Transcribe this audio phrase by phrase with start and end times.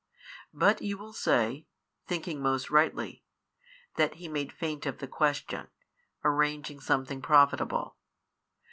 [0.55, 1.67] But you will say
[2.07, 3.23] (thinking most rightly)
[3.97, 5.67] that He made feint of the question,
[6.23, 7.95] arranging something profitable.